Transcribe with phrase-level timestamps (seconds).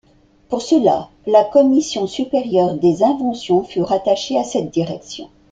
[0.49, 5.29] Pour cela, la Commission supérieure des inventions fut rattachée à cette direction.